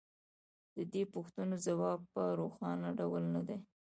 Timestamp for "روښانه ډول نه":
2.39-3.41